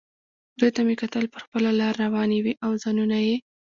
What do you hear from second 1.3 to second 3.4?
پر خپله لار روانې وې او ځانونه یې.